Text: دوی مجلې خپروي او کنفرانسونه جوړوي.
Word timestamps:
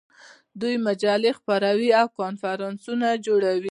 دوی 0.61 0.75
مجلې 0.87 1.31
خپروي 1.39 1.89
او 1.99 2.07
کنفرانسونه 2.21 3.07
جوړوي. 3.25 3.59